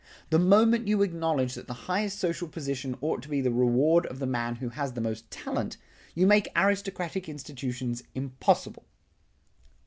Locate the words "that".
1.53-1.67